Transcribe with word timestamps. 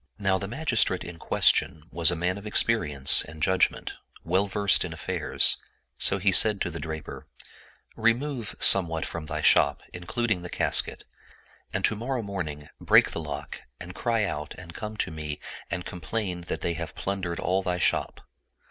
Now 0.17 0.39
the 0.39 0.47
magistrate 0.47 1.03
in 1.03 1.19
question 1.19 1.83
was 1.91 2.09
a 2.09 2.15
man 2.15 2.39
of 2.39 2.47
experience 2.47 3.21
and 3.23 3.39
judgment, 3.43 3.93
well 4.23 4.47
versed 4.47 4.83
in 4.83 4.93
affairs; 4.93 5.57
so 5.99 6.17
he 6.17 6.31
said 6.31 6.59
to 6.61 6.71
the 6.71 6.79
draper," 6.79 7.27
Remove 8.11 8.55
somewhat 8.59 9.05
from 9.05 9.27
thy 9.27 9.41
shop, 9.43 9.83
including 9.93 10.41
the 10.41 10.49
casket, 10.49 11.03
and 11.71 11.85
to 11.85 11.95
morrow 11.95 12.23
morning 12.23 12.67
break 12.79 13.11
the 13.11 13.21
lock 13.21 13.61
and 13.79 13.93
cry 13.93 14.23
out 14.23 14.55
and 14.57 14.73
come 14.73 14.97
to 14.97 15.11
me 15.11 15.39
and 15.69 15.85
complain 15.85 16.41
that 16.47 16.61
they 16.61 16.73
have 16.73 16.95
plundered 16.95 17.39
all 17.39 17.61
thy 17.61 17.77
shop. 17.77 18.21